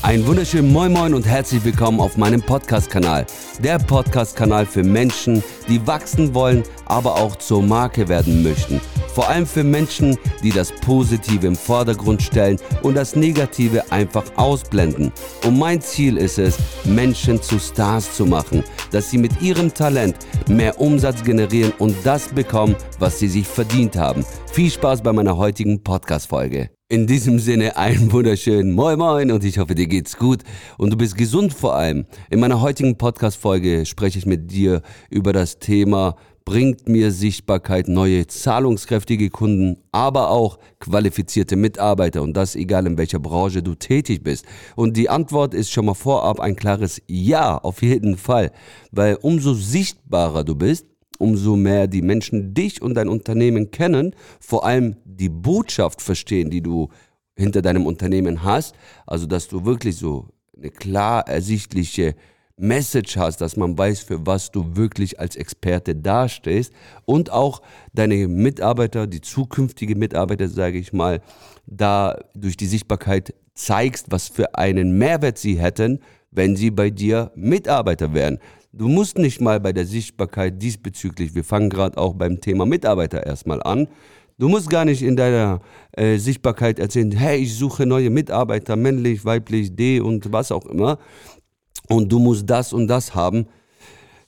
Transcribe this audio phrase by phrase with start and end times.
[0.00, 3.26] Ein wunderschönen Moin Moin und herzlich willkommen auf meinem Podcast-Kanal.
[3.64, 8.80] Der Podcast-Kanal für Menschen, die wachsen wollen, aber auch zur Marke werden möchten.
[9.12, 15.12] Vor allem für Menschen, die das Positive im Vordergrund stellen und das Negative einfach ausblenden.
[15.44, 18.62] Und mein Ziel ist es, Menschen zu Stars zu machen,
[18.92, 20.14] dass sie mit ihrem Talent
[20.46, 24.24] mehr Umsatz generieren und das bekommen, was sie sich verdient haben.
[24.52, 26.70] Viel Spaß bei meiner heutigen Podcast-Folge.
[26.90, 30.42] In diesem Sinne einen wunderschönen Moin Moin und ich hoffe, dir geht's gut
[30.78, 32.06] und du bist gesund vor allem.
[32.30, 34.80] In meiner heutigen Podcast-Folge spreche ich mit dir
[35.10, 36.16] über das Thema
[36.46, 43.18] bringt mir Sichtbarkeit neue zahlungskräftige Kunden, aber auch qualifizierte Mitarbeiter und das egal in welcher
[43.18, 44.46] Branche du tätig bist.
[44.74, 48.50] Und die Antwort ist schon mal vorab ein klares Ja, auf jeden Fall,
[48.92, 50.86] weil umso sichtbarer du bist,
[51.18, 56.62] umso mehr die Menschen dich und dein Unternehmen kennen, vor allem die Botschaft verstehen, die
[56.62, 56.88] du
[57.36, 58.74] hinter deinem Unternehmen hast,
[59.06, 62.14] also dass du wirklich so eine klar ersichtliche
[62.58, 66.72] Message hast, dass man weiß, für was du wirklich als Experte dastehst
[67.04, 71.20] und auch deine Mitarbeiter, die zukünftige Mitarbeiter, sage ich mal,
[71.66, 77.30] da durch die Sichtbarkeit zeigst, was für einen Mehrwert sie hätten, wenn sie bei dir
[77.34, 78.38] Mitarbeiter wären.
[78.72, 83.24] Du musst nicht mal bei der Sichtbarkeit diesbezüglich, wir fangen gerade auch beim Thema Mitarbeiter
[83.24, 83.88] erstmal an.
[84.36, 85.60] Du musst gar nicht in deiner
[85.92, 90.98] äh, Sichtbarkeit erzählen, hey, ich suche neue Mitarbeiter, männlich, weiblich, D und was auch immer.
[91.88, 93.46] Und du musst das und das haben.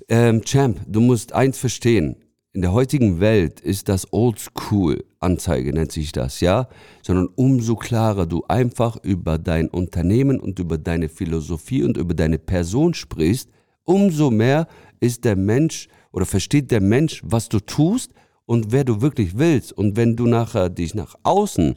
[0.09, 2.17] Ähm, Champ, du musst eins verstehen.
[2.53, 6.69] In der heutigen Welt ist das Oldschool-Anzeige, nennt sich das, ja?
[7.03, 12.39] Sondern umso klarer du einfach über dein Unternehmen und über deine Philosophie und über deine
[12.39, 13.51] Person sprichst,
[13.91, 14.69] umso mehr
[15.01, 18.13] ist der Mensch oder versteht der Mensch, was du tust
[18.47, 19.73] und wer du wirklich willst.
[19.73, 21.75] Und wenn du nachher dich nach außen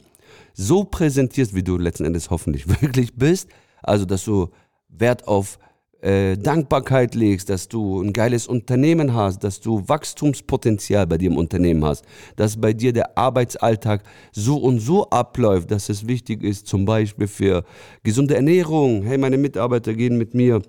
[0.52, 3.48] so präsentierst, wie du letzten Endes hoffentlich wirklich bist,
[3.82, 4.48] also dass du
[4.88, 5.58] Wert auf
[6.02, 11.36] äh, Dankbarkeit legst, dass du ein geiles Unternehmen hast, dass du Wachstumspotenzial bei dir im
[11.36, 12.04] Unternehmen hast,
[12.36, 17.26] dass bei dir der Arbeitsalltag so und so abläuft, dass es wichtig ist, zum Beispiel
[17.26, 17.64] für
[18.04, 19.02] gesunde Ernährung.
[19.02, 20.62] Hey, meine Mitarbeiter gehen mit mir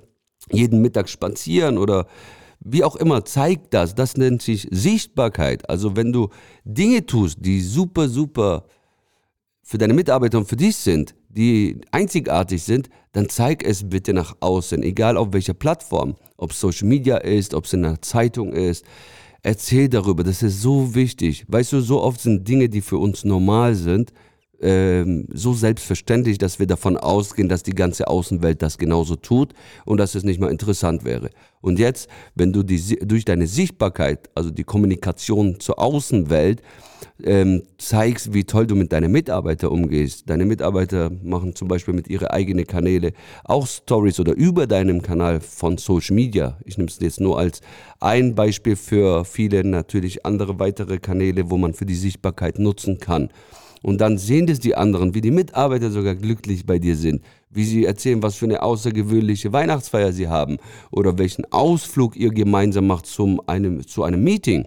[0.51, 2.07] jeden Mittag spazieren oder
[2.59, 3.95] wie auch immer, zeigt das.
[3.95, 5.69] Das nennt sich Sichtbarkeit.
[5.69, 6.29] Also wenn du
[6.63, 8.65] Dinge tust, die super, super
[9.61, 14.35] für deine Mitarbeiter und für dich sind, die einzigartig sind, dann zeig es bitte nach
[14.39, 18.53] außen, egal auf welcher Plattform, ob es Social Media ist, ob es in einer Zeitung
[18.53, 18.85] ist.
[19.41, 21.45] Erzähl darüber, das ist so wichtig.
[21.47, 24.11] Weißt du, so oft sind Dinge, die für uns normal sind,
[24.61, 29.53] ähm, so selbstverständlich, dass wir davon ausgehen, dass die ganze Außenwelt das genauso tut
[29.85, 31.29] und dass es nicht mal interessant wäre.
[31.61, 36.61] Und jetzt, wenn du die, durch deine Sichtbarkeit, also die Kommunikation zur Außenwelt,
[37.23, 40.29] ähm, zeigst, wie toll du mit deinen Mitarbeitern umgehst.
[40.29, 43.13] Deine Mitarbeiter machen zum Beispiel mit ihren eigenen Kanäle
[43.43, 46.57] auch Stories oder über deinem Kanal von Social Media.
[46.65, 47.61] Ich nehme es jetzt nur als
[47.99, 53.29] ein Beispiel für viele natürlich andere weitere Kanäle, wo man für die Sichtbarkeit nutzen kann.
[53.85, 57.65] Und dann sehen das die anderen, wie die Mitarbeiter sogar glücklich bei dir sind, wie
[57.65, 60.57] sie erzählen, was für eine außergewöhnliche Weihnachtsfeier sie haben
[60.89, 64.65] oder welchen Ausflug ihr gemeinsam macht zum einem, zu einem Meeting.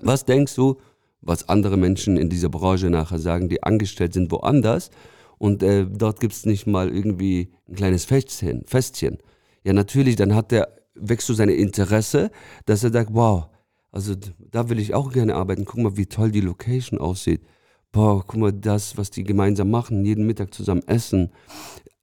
[0.00, 0.76] Was denkst du,
[1.22, 4.90] was andere Menschen in dieser Branche nachher sagen, die angestellt sind woanders
[5.38, 9.18] und äh, dort gibt es nicht mal irgendwie ein kleines Festchen, Festchen.
[9.64, 12.30] Ja, natürlich, dann hat der, wächst so seine Interesse,
[12.66, 13.48] dass er sagt, wow,
[13.90, 15.64] also da will ich auch gerne arbeiten.
[15.64, 17.40] Guck mal, wie toll die Location aussieht.
[17.92, 21.30] Boah, guck mal, das, was die gemeinsam machen, jeden Mittag zusammen essen.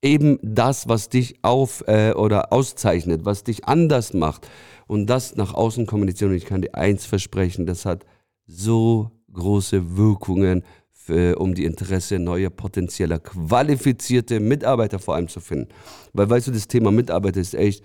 [0.02, 4.48] Eben das, was dich auf äh, oder auszeichnet, was dich anders macht
[4.88, 6.32] und das nach außen kommunizieren.
[6.32, 8.06] Und ich kann dir eins versprechen, das hat
[8.46, 10.64] so große Wirkungen,
[11.10, 15.70] für, um die Interesse neuer potenzieller qualifizierte Mitarbeiter vor allem zu finden.
[16.14, 17.84] Weil weißt du, das Thema Mitarbeiter ist echt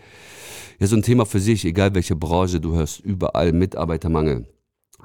[0.78, 4.46] ja so ein Thema für sich, egal welche Branche du hörst, überall Mitarbeitermangel.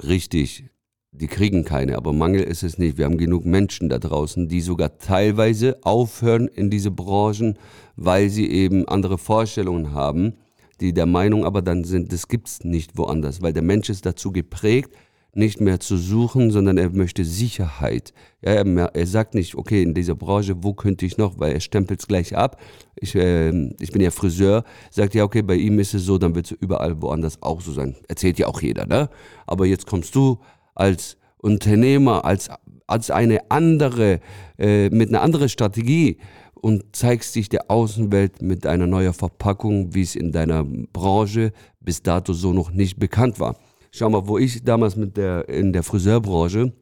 [0.03, 0.65] Richtig,
[1.11, 2.97] die kriegen keine, aber Mangel ist es nicht.
[2.97, 7.57] Wir haben genug Menschen da draußen, die sogar teilweise aufhören in diese Branchen,
[7.95, 10.33] weil sie eben andere Vorstellungen haben,
[10.79, 14.05] die der Meinung aber dann sind, das gibt es nicht woanders, weil der Mensch ist
[14.05, 14.91] dazu geprägt,
[15.33, 18.13] nicht mehr zu suchen, sondern er möchte Sicherheit.
[18.41, 21.59] Ja, er, er, sagt nicht, okay, in dieser Branche, wo könnte ich noch, weil er
[21.59, 22.59] stempelt es gleich ab.
[22.95, 26.33] Ich, äh, ich bin ja Friseur, sagt ja, okay, bei ihm ist es so, dann
[26.33, 27.95] wird es überall woanders auch so sein.
[28.07, 29.09] Erzählt ja auch jeder, ne?
[29.45, 30.39] Aber jetzt kommst du
[30.79, 32.49] als Unternehmer, als,
[32.87, 34.19] als eine andere,
[34.57, 36.17] äh, mit einer anderen Strategie
[36.55, 42.01] und zeigst dich der Außenwelt mit einer neuen Verpackung, wie es in deiner Branche bis
[42.01, 43.55] dato so noch nicht bekannt war.
[43.91, 46.73] Schau mal, wo ich damals mit der, in der Friseurbranche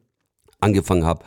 [0.60, 1.24] angefangen habe,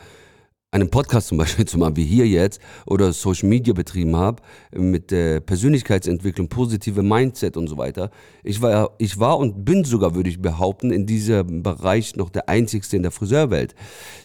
[0.72, 4.42] einen Podcast zum Beispiel zu machen, wie hier jetzt, oder Social Media betrieben habe,
[4.74, 8.10] mit äh, Persönlichkeitsentwicklung, positive Mindset und so weiter.
[8.42, 12.48] Ich war, ich war und bin sogar, würde ich behaupten, in diesem Bereich noch der
[12.48, 13.74] Einzigste in der Friseurwelt.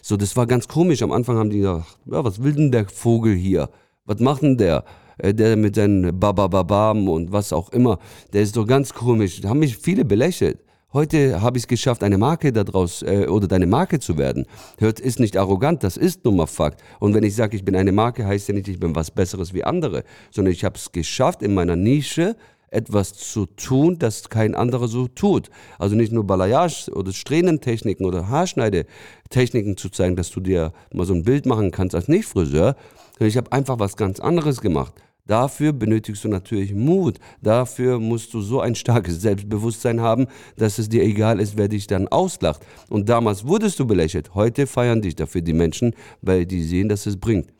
[0.02, 1.02] So, das war ganz komisch.
[1.02, 3.68] Am Anfang haben die gesagt, ja, was will denn der Vogel hier?
[4.06, 4.84] Was macht denn der?
[5.18, 7.98] Äh, der mit seinen Babababam und was auch immer,
[8.32, 9.42] der ist doch ganz komisch.
[9.42, 10.60] Da haben mich viele belächelt.
[10.90, 14.46] Heute habe ich es geschafft, eine Marke daraus äh, oder deine Marke zu werden.
[14.78, 16.82] Hört, ist nicht arrogant, das ist nun mal Fakt.
[16.98, 19.52] Und wenn ich sage, ich bin eine Marke, heißt ja nicht, ich bin was Besseres
[19.52, 22.36] wie andere, sondern ich habe es geschafft, in meiner Nische
[22.70, 25.50] etwas zu tun, das kein anderer so tut.
[25.78, 31.12] Also nicht nur Balayage oder Strähnentechniken oder Haarschneidetechniken zu zeigen, dass du dir mal so
[31.12, 32.76] ein Bild machen kannst als Nicht-Friseur,
[33.12, 34.94] sondern ich habe einfach was ganz anderes gemacht.
[35.28, 37.18] Dafür benötigst du natürlich Mut.
[37.42, 40.26] Dafür musst du so ein starkes Selbstbewusstsein haben,
[40.56, 42.66] dass es dir egal ist, wer dich dann auslacht.
[42.88, 44.34] Und damals wurdest du belächelt.
[44.34, 47.52] Heute feiern dich dafür die Menschen, weil die sehen, dass es bringt.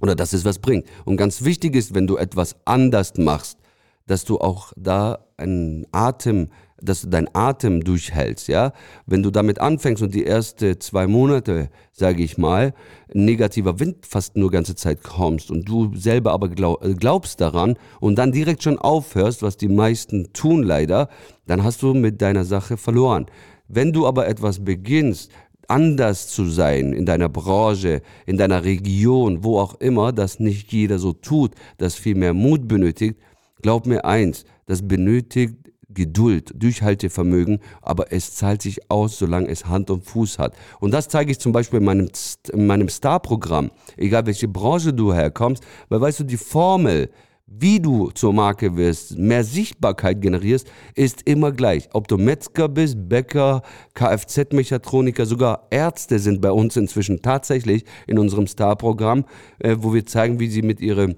[0.00, 0.86] Oder dass es was bringt.
[1.04, 3.58] Und ganz wichtig ist, wenn du etwas anders machst,
[4.06, 6.48] dass du auch da einen Atem,
[6.80, 8.72] dass du deinen Atem durchhältst, ja.
[9.06, 12.74] Wenn du damit anfängst und die ersten zwei Monate, sage ich mal,
[13.12, 16.50] negativer Wind fast nur ganze Zeit kommst und du selber aber
[16.82, 21.08] äh, glaubst daran und dann direkt schon aufhörst, was die meisten tun leider,
[21.46, 23.26] dann hast du mit deiner Sache verloren.
[23.68, 25.30] Wenn du aber etwas beginnst,
[25.66, 30.98] anders zu sein in deiner Branche, in deiner Region, wo auch immer, das nicht jeder
[30.98, 33.16] so tut, das viel mehr Mut benötigt,
[33.62, 35.56] Glaub mir eins, das benötigt
[35.88, 40.54] Geduld, Durchhaltevermögen, aber es zahlt sich aus, solange es Hand und Fuß hat.
[40.80, 42.10] Und das zeige ich zum Beispiel in meinem,
[42.52, 47.10] in meinem Star-Programm, egal welche Branche du herkommst, weil weißt du, die Formel,
[47.46, 51.88] wie du zur Marke wirst, mehr Sichtbarkeit generierst, ist immer gleich.
[51.94, 53.62] Ob du Metzger bist, Bäcker,
[53.94, 59.24] Kfz-Mechatroniker, sogar Ärzte sind bei uns inzwischen tatsächlich in unserem Star-Programm,
[59.60, 61.16] äh, wo wir zeigen, wie sie mit ihren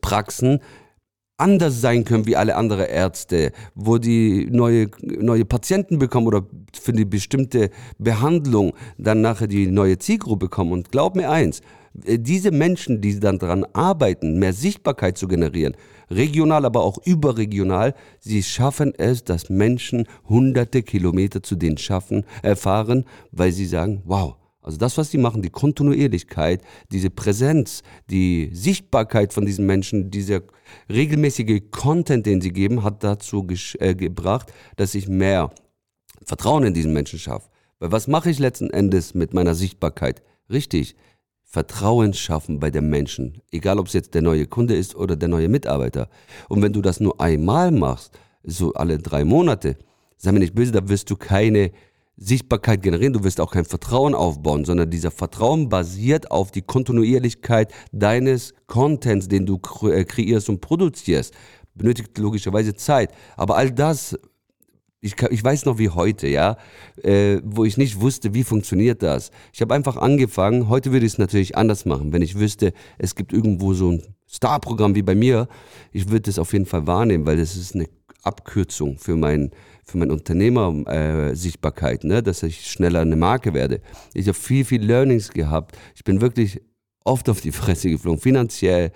[0.00, 0.60] Praxen
[1.38, 6.92] anders sein können wie alle anderen Ärzte, wo die neue, neue Patienten bekommen oder für
[6.92, 10.72] die bestimmte Behandlung dann nachher die neue Zielgruppe bekommen.
[10.72, 11.60] Und glaub mir eins,
[12.04, 15.76] äh, diese Menschen, die dann daran arbeiten, mehr Sichtbarkeit zu generieren,
[16.10, 23.04] regional, aber auch überregional, sie schaffen es, dass Menschen hunderte Kilometer zu denen schaffen, erfahren,
[23.32, 24.36] weil sie sagen, wow,
[24.66, 26.60] also das, was sie machen, die Kontinuierlichkeit,
[26.90, 30.40] diese Präsenz, die Sichtbarkeit von diesen Menschen, dieser
[30.90, 33.46] regelmäßige Content, den sie geben, hat dazu
[33.78, 35.52] äh, gebracht, dass ich mehr
[36.24, 37.48] Vertrauen in diesen Menschen schaffe.
[37.78, 40.22] Weil was mache ich letzten Endes mit meiner Sichtbarkeit?
[40.50, 40.96] Richtig,
[41.44, 45.28] Vertrauen schaffen bei den Menschen, egal ob es jetzt der neue Kunde ist oder der
[45.28, 46.08] neue Mitarbeiter.
[46.48, 49.76] Und wenn du das nur einmal machst, so alle drei Monate,
[50.16, 51.70] sei mir nicht böse, da wirst du keine
[52.18, 57.72] Sichtbarkeit generieren, du wirst auch kein Vertrauen aufbauen, sondern dieser Vertrauen basiert auf die Kontinuierlichkeit
[57.92, 61.34] deines Contents, den du äh, kreierst und produzierst.
[61.74, 63.10] Benötigt logischerweise Zeit.
[63.36, 64.18] Aber all das,
[65.02, 66.56] ich, ich weiß noch wie heute, ja,
[67.02, 69.30] äh, wo ich nicht wusste, wie funktioniert das.
[69.52, 72.14] Ich habe einfach angefangen, heute würde ich es natürlich anders machen.
[72.14, 75.48] Wenn ich wüsste, es gibt irgendwo so ein Star-Programm wie bei mir,
[75.92, 77.88] ich würde es auf jeden Fall wahrnehmen, weil das ist eine
[78.22, 79.50] Abkürzung für mein
[79.86, 82.22] für meine Unternehmer-Sichtbarkeit, äh, ne?
[82.22, 83.80] dass ich schneller eine Marke werde.
[84.14, 85.78] Ich habe viel, viel Learnings gehabt.
[85.94, 86.60] Ich bin wirklich
[87.04, 88.90] oft auf die Fresse geflogen, finanziell,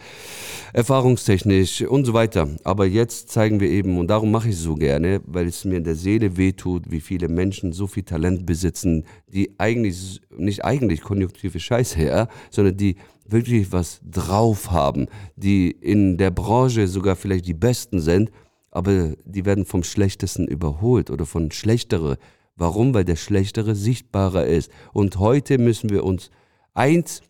[0.73, 2.49] erfahrungstechnisch und so weiter.
[2.65, 5.77] Aber jetzt zeigen wir eben, und darum mache ich es so gerne, weil es mir
[5.77, 11.03] in der Seele wehtut, wie viele Menschen so viel Talent besitzen, die eigentlich, nicht eigentlich
[11.03, 12.97] konjunktive Scheiße, ja, sondern die
[13.29, 15.07] wirklich was drauf haben,
[15.37, 18.33] die in der Branche sogar vielleicht die Besten sind
[18.71, 22.19] aber die werden vom Schlechtesten überholt oder von Schlechtere.
[22.57, 22.95] Warum?
[22.95, 24.71] Weil der Schlechtere sichtbarer ist.
[24.93, 26.31] Und heute müssen wir uns
[26.75, 27.23] eins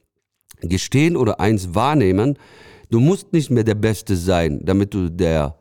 [0.61, 2.39] gestehen oder eins wahrnehmen.
[2.91, 5.57] Du musst nicht mehr der Beste sein, damit du der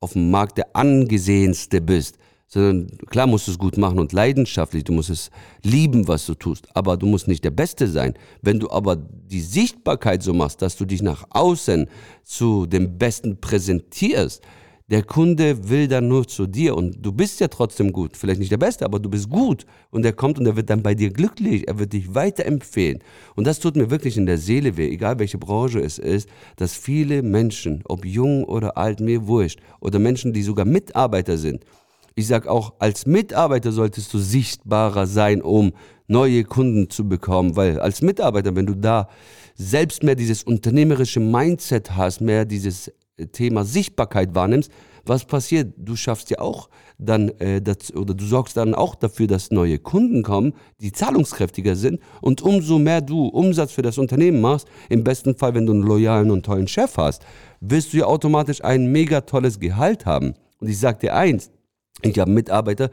[0.00, 4.84] auf dem Markt der angesehenste bist, sondern klar musst du es gut machen und leidenschaftlich,
[4.84, 5.30] du musst es
[5.62, 8.14] lieben, was du tust, aber du musst nicht der Beste sein.
[8.40, 11.88] Wenn du aber die Sichtbarkeit so machst, dass du dich nach außen
[12.24, 14.42] zu dem Besten präsentierst,
[14.90, 18.16] der Kunde will dann nur zu dir und du bist ja trotzdem gut.
[18.16, 19.66] Vielleicht nicht der Beste, aber du bist gut.
[19.90, 21.68] Und er kommt und er wird dann bei dir glücklich.
[21.68, 23.00] Er wird dich weiterempfehlen.
[23.36, 26.72] Und das tut mir wirklich in der Seele weh, egal welche Branche es ist, dass
[26.72, 31.64] viele Menschen, ob jung oder alt, mir wurscht, oder Menschen, die sogar Mitarbeiter sind,
[32.18, 35.72] ich sage auch, als Mitarbeiter solltest du sichtbarer sein, um
[36.08, 39.08] neue Kunden zu bekommen, weil als Mitarbeiter, wenn du da
[39.54, 42.90] selbst mehr dieses unternehmerische Mindset hast, mehr dieses
[43.32, 44.70] Thema Sichtbarkeit wahrnimmst,
[45.04, 45.72] was passiert?
[45.76, 49.78] Du schaffst ja auch dann, äh, das, oder du sorgst dann auch dafür, dass neue
[49.78, 52.00] Kunden kommen, die zahlungskräftiger sind.
[52.20, 55.82] Und umso mehr du Umsatz für das Unternehmen machst, im besten Fall, wenn du einen
[55.82, 57.24] loyalen und tollen Chef hast,
[57.60, 60.34] wirst du ja automatisch ein mega tolles Gehalt haben.
[60.60, 61.50] Und ich sag dir eins,
[62.02, 62.90] ich habe Mitarbeiter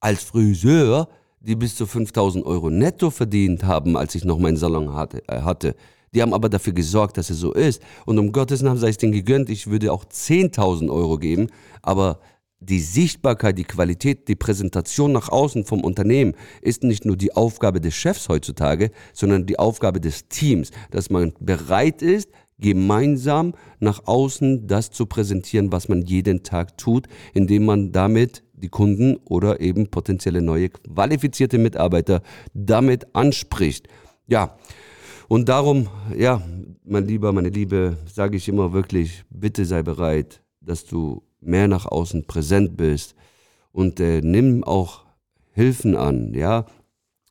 [0.00, 1.08] als Friseur,
[1.40, 5.22] die bis zu 5000 Euro netto verdient haben, als ich noch meinen Salon hatte.
[5.28, 5.74] Äh, hatte.
[6.14, 7.82] Die haben aber dafür gesorgt, dass es so ist.
[8.04, 11.48] Und um Gottes Namen sei es denen gegönnt, ich würde auch 10.000 Euro geben,
[11.82, 12.20] aber
[12.62, 17.80] die Sichtbarkeit, die Qualität, die Präsentation nach außen vom Unternehmen ist nicht nur die Aufgabe
[17.80, 24.66] des Chefs heutzutage, sondern die Aufgabe des Teams, dass man bereit ist, gemeinsam nach außen
[24.66, 29.88] das zu präsentieren, was man jeden Tag tut, indem man damit die Kunden oder eben
[29.88, 32.20] potenzielle neue qualifizierte Mitarbeiter
[32.52, 33.88] damit anspricht.
[34.26, 34.58] Ja,
[35.30, 35.86] und darum,
[36.18, 36.42] ja,
[36.82, 41.86] mein Lieber, meine Liebe, sage ich immer wirklich, bitte sei bereit, dass du mehr nach
[41.86, 43.14] außen präsent bist
[43.70, 45.04] und äh, nimm auch
[45.52, 46.66] Hilfen an, ja.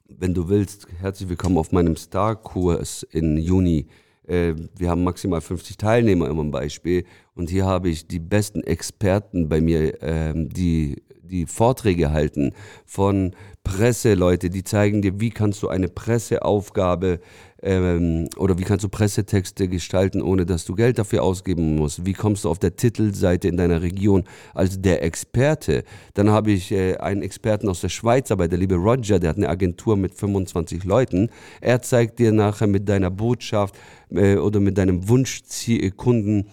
[0.07, 3.87] Wenn du willst, herzlich willkommen auf meinem Star-Kurs in Juni.
[4.25, 7.03] Äh, wir haben maximal 50 Teilnehmer immer im Beispiel
[7.35, 12.53] und hier habe ich die besten Experten bei mir, äh, die die Vorträge halten
[12.85, 17.19] von Presseleute, die zeigen dir, wie kannst du eine Presseaufgabe
[17.61, 22.05] ähm, oder wie kannst du Pressetexte gestalten, ohne dass du Geld dafür ausgeben musst?
[22.05, 24.23] Wie kommst du auf der Titelseite in deiner Region
[24.53, 25.83] als der Experte?
[26.13, 29.37] Dann habe ich äh, einen Experten aus der Schweiz, aber der liebe Roger, der hat
[29.37, 31.29] eine Agentur mit 25 Leuten.
[31.59, 33.75] Er zeigt dir nachher mit deiner Botschaft
[34.09, 36.49] äh, oder mit deinem Wunschkunden,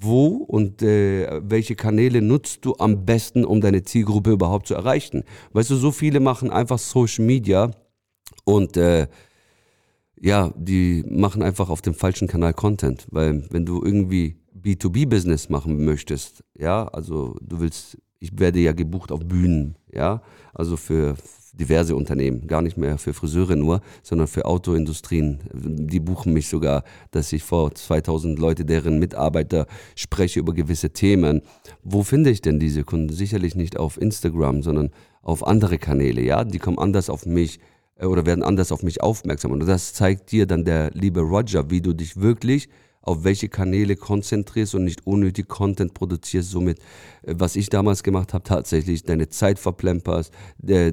[0.00, 5.24] wo und äh, welche Kanäle nutzt du am besten, um deine Zielgruppe überhaupt zu erreichen.
[5.52, 7.70] Weißt du, so viele machen einfach Social Media
[8.44, 9.06] und äh,
[10.20, 15.84] ja, die machen einfach auf dem falschen Kanal Content, weil wenn du irgendwie B2B-Business machen
[15.84, 20.22] möchtest, ja, also du willst, ich werde ja gebucht auf Bühnen, ja,
[20.54, 21.16] also für
[21.52, 25.38] diverse Unternehmen, gar nicht mehr für Friseure nur, sondern für Autoindustrien.
[25.52, 31.42] Die buchen mich sogar, dass ich vor 2000 Leute, deren Mitarbeiter spreche über gewisse Themen.
[31.82, 33.12] Wo finde ich denn diese Kunden?
[33.12, 34.90] Sicherlich nicht auf Instagram, sondern
[35.22, 37.58] auf andere Kanäle, ja, die kommen anders auf mich
[38.00, 39.52] oder werden anders auf mich aufmerksam.
[39.52, 42.68] Und das zeigt dir dann der liebe Roger, wie du dich wirklich
[43.04, 46.50] auf welche Kanäle konzentrierst und nicht unnötig Content produzierst.
[46.50, 46.78] Somit,
[47.22, 50.32] äh, was ich damals gemacht habe, tatsächlich deine Zeit verplemperst,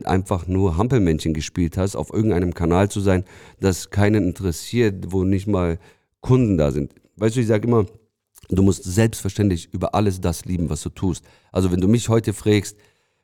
[0.03, 3.23] einfach nur Hampelmännchen gespielt hast, auf irgendeinem Kanal zu sein,
[3.59, 5.79] das keinen interessiert, wo nicht mal
[6.19, 6.93] Kunden da sind.
[7.15, 7.85] Weißt du, ich sage immer,
[8.49, 11.23] du musst selbstverständlich über alles das lieben, was du tust.
[11.51, 12.77] Also wenn du mich heute fragst,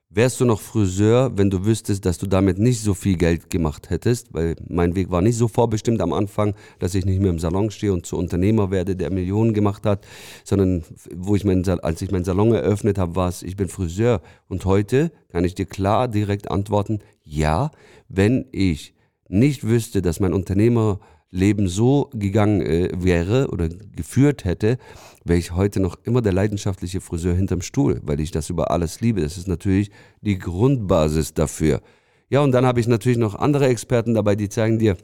[0.09, 3.89] Wärst du noch Friseur, wenn du wüsstest, dass du damit nicht so viel Geld gemacht
[3.89, 4.33] hättest?
[4.33, 7.71] Weil mein Weg war nicht so vorbestimmt am Anfang, dass ich nicht mehr im Salon
[7.71, 10.07] stehe und zu Unternehmer werde, der Millionen gemacht hat,
[10.45, 14.21] sondern wo ich mein, als ich meinen Salon eröffnet habe, war es, ich bin Friseur.
[14.47, 17.71] Und heute kann ich dir klar direkt antworten, ja,
[18.07, 18.95] wenn ich
[19.27, 24.77] nicht wüsste, dass mein Unternehmer Leben so gegangen äh, wäre oder geführt hätte,
[25.23, 29.01] wäre ich heute noch immer der leidenschaftliche Friseur hinterm Stuhl, weil ich das über alles
[29.01, 29.21] liebe.
[29.21, 29.91] Das ist natürlich
[30.21, 31.81] die Grundbasis dafür.
[32.29, 34.97] Ja, und dann habe ich natürlich noch andere Experten dabei, die zeigen dir,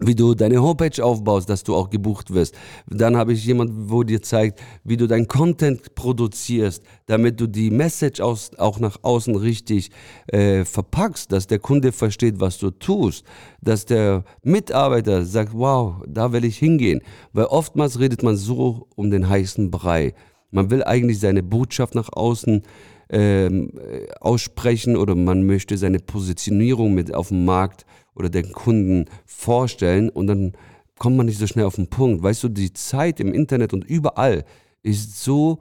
[0.00, 2.54] wie du deine Homepage aufbaust, dass du auch gebucht wirst.
[2.88, 7.70] Dann habe ich jemanden, wo dir zeigt, wie du dein Content produzierst, damit du die
[7.70, 9.90] Message aus, auch nach außen richtig
[10.28, 13.24] äh, verpackst, dass der Kunde versteht, was du tust,
[13.60, 17.02] dass der Mitarbeiter sagt, wow, da will ich hingehen.
[17.32, 20.14] Weil oftmals redet man so um den heißen Brei.
[20.50, 22.62] Man will eigentlich seine Botschaft nach außen
[23.12, 29.04] ähm, äh, aussprechen oder man möchte seine Positionierung mit auf dem Markt oder den Kunden
[29.26, 30.52] vorstellen und dann
[30.98, 32.22] kommt man nicht so schnell auf den Punkt.
[32.22, 34.44] Weißt du, die Zeit im Internet und überall
[34.82, 35.58] ist so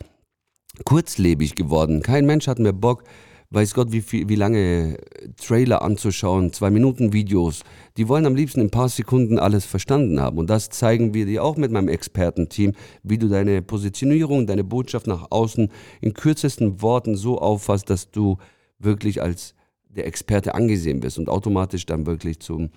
[0.86, 2.02] kurzlebig geworden.
[2.02, 3.04] Kein Mensch hat mehr Bock,
[3.52, 4.98] weiß Gott, wie, viel, wie lange
[5.38, 7.64] Trailer anzuschauen, zwei Minuten Videos.
[7.98, 10.38] Die wollen am liebsten in ein paar Sekunden alles verstanden haben.
[10.38, 15.06] Und das zeigen wir dir auch mit meinem Expertenteam, wie du deine Positionierung, deine Botschaft
[15.06, 18.38] nach außen in kürzesten Worten so auffasst, dass du
[18.80, 19.54] wirklich als
[19.90, 22.70] der Experte angesehen wirst und automatisch dann wirklich zum,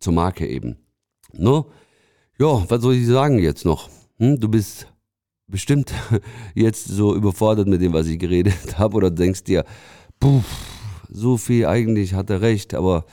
[0.00, 0.76] zur Marke eben.
[1.32, 1.66] No?
[2.38, 3.88] Ja, was soll ich sagen jetzt noch?
[4.18, 4.88] Hm, du bist
[5.46, 5.92] bestimmt
[6.54, 9.64] jetzt so überfordert mit dem, was ich geredet habe oder denkst dir,
[10.20, 10.42] puh,
[11.08, 13.04] so viel eigentlich hat er recht, aber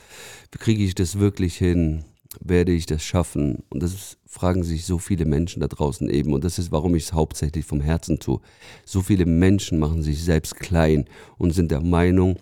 [0.50, 2.04] kriege ich das wirklich hin?
[2.40, 3.62] Werde ich das schaffen?
[3.70, 6.32] Und das ist, fragen sich so viele Menschen da draußen eben.
[6.32, 8.40] Und das ist, warum ich es hauptsächlich vom Herzen tue.
[8.84, 11.04] So viele Menschen machen sich selbst klein
[11.38, 12.36] und sind der Meinung,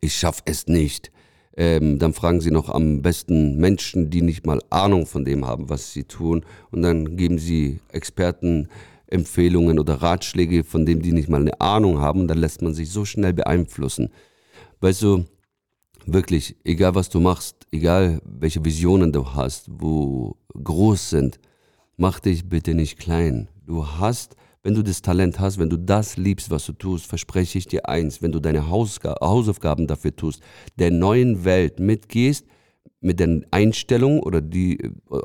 [0.00, 1.10] ich schaffe es nicht.
[1.56, 5.68] Ähm, dann fragen sie noch am besten Menschen, die nicht mal Ahnung von dem haben,
[5.68, 6.44] was sie tun.
[6.70, 8.68] Und dann geben sie Experten
[9.10, 12.28] Empfehlungen oder Ratschläge, von denen die nicht mal eine Ahnung haben.
[12.28, 14.10] Dann lässt man sich so schnell beeinflussen.
[14.80, 15.24] Weißt du,
[16.06, 21.38] wirklich, egal was du machst, egal welche Visionen du hast, wo groß sind,
[21.96, 23.48] mach dich bitte nicht klein.
[23.66, 27.58] Du hast, wenn du das Talent hast, wenn du das liebst, was du tust, verspreche
[27.58, 30.42] ich dir eins, wenn du deine Hausaufgaben dafür tust,
[30.78, 32.46] der neuen Welt mitgehst,
[33.00, 34.78] mit den Einstellungen oder die,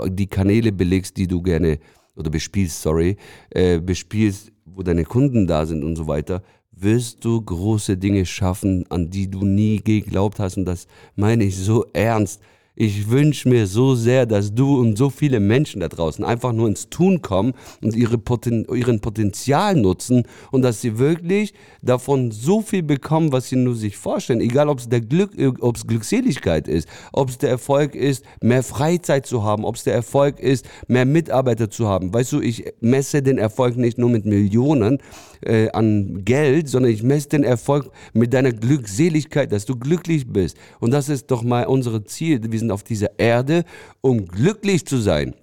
[0.08, 1.80] die Kanäle belegst, die du gerne
[2.16, 3.18] oder bespielst, sorry,
[3.50, 6.42] äh, bespielst, wo deine Kunden da sind und so weiter,
[6.72, 10.58] wirst du große Dinge schaffen, an die du nie geglaubt hast.
[10.58, 12.42] Und das meine ich so ernst.
[12.78, 16.68] Ich wünsche mir so sehr, dass du und so viele Menschen da draußen einfach nur
[16.68, 22.62] ins Tun kommen und ihre Poten ihren Potenzial nutzen und dass sie wirklich davon so
[22.62, 24.42] viel bekommen, was sie nur sich vorstellen.
[24.42, 28.62] Egal, ob es der Glück, ob es Glückseligkeit ist, ob es der Erfolg ist, mehr
[28.64, 32.14] Freizeit zu haben, ob es der Erfolg ist, mehr Mitarbeiter zu haben.
[32.14, 35.00] Weißt du, ich messe den Erfolg nicht nur mit Millionen
[35.42, 40.58] äh, an Geld, sondern ich messe den Erfolg mit deiner Glückseligkeit, dass du glücklich bist.
[40.80, 42.42] Und das ist doch mal unser Ziel.
[42.44, 43.64] Wir auf dieser Erde,
[44.02, 45.36] um glücklich zu sein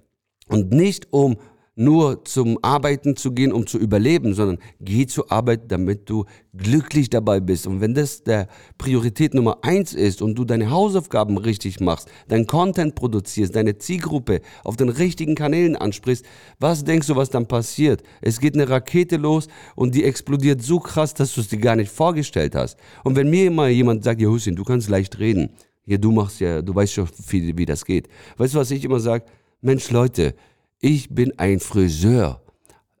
[0.47, 1.37] und nicht um
[1.75, 6.25] nur zum Arbeiten zu gehen, um zu überleben, sondern geh zur Arbeit, damit du
[6.55, 7.65] glücklich dabei bist.
[7.65, 12.45] Und wenn das der Priorität Nummer eins ist und du deine Hausaufgaben richtig machst, dein
[12.45, 16.25] Content produzierst, deine Zielgruppe auf den richtigen Kanälen ansprichst,
[16.59, 18.03] was denkst du, was dann passiert?
[18.21, 21.75] Es geht eine Rakete los und die explodiert so krass, dass du es dir gar
[21.75, 22.77] nicht vorgestellt hast.
[23.03, 25.49] Und wenn mir mal jemand sagt, ja Hussein, du kannst leicht reden,
[25.85, 28.07] ja, du machst ja, du weißt schon viel, wie das geht.
[28.37, 29.25] Weißt du, was ich immer sage?
[29.61, 30.35] Mensch, Leute,
[30.79, 32.41] ich bin ein Friseur.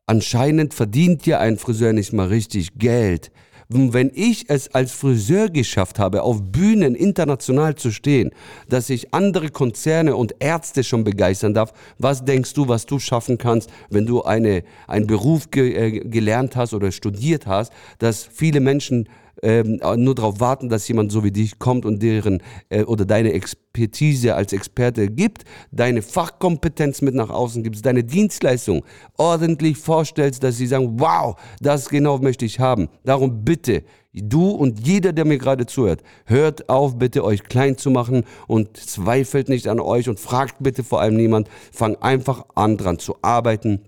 [0.05, 3.31] Anscheinend verdient ja ein Friseur nicht mal richtig Geld.
[3.69, 8.31] wenn ich es als Friseur geschafft habe, auf Bühnen international zu stehen,
[8.67, 13.37] dass ich andere Konzerne und Ärzte schon begeistern darf, was denkst du, was du schaffen
[13.37, 18.59] kannst, wenn du eine, einen Beruf ge äh, gelernt hast oder studiert hast, dass viele
[18.59, 19.07] Menschen
[19.41, 23.33] ähm, nur darauf warten, dass jemand so wie dich kommt und deren äh, oder deine
[23.33, 28.83] Expertise als Experte gibt, deine Fachkompetenz mit nach außen gibst, deine Dienstleistung
[29.17, 32.89] ordentlich vorstellst, dass sie sagen, wow, das genau möchte ich haben.
[33.03, 37.89] Darum bitte, du und jeder, der mir gerade zuhört, hört auf, bitte euch klein zu
[37.89, 41.49] machen und zweifelt nicht an euch und fragt bitte vor allem niemand.
[41.71, 43.81] Fang einfach an, dran zu arbeiten,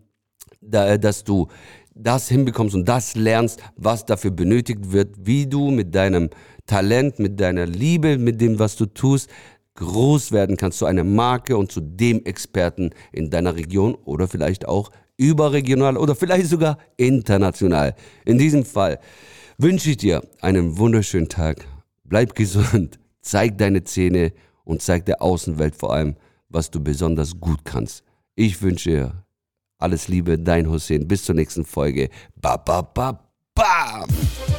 [0.61, 1.47] dass du
[1.95, 6.29] das hinbekommst und das lernst, was dafür benötigt wird, wie du mit deinem
[6.65, 9.29] Talent, mit deiner Liebe, mit dem, was du tust,
[9.75, 14.67] groß werden kannst zu einer Marke und zu dem Experten in deiner Region oder vielleicht
[14.67, 17.95] auch überregional oder vielleicht sogar international.
[18.25, 18.99] In diesem Fall
[19.57, 21.65] wünsche ich dir einen wunderschönen Tag.
[22.03, 26.15] Bleib gesund, zeig deine Zähne und zeig der Außenwelt vor allem,
[26.49, 28.03] was du besonders gut kannst.
[28.35, 29.24] Ich wünsche dir
[29.77, 31.07] alles Liebe, dein Hussein.
[31.07, 32.09] Bis zur nächsten Folge.
[32.41, 33.19] Ba, ba, ba,
[33.53, 34.54] bam!